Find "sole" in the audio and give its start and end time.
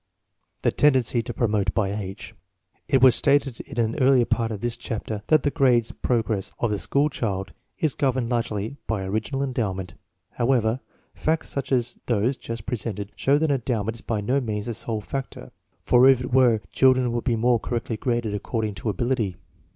14.73-15.01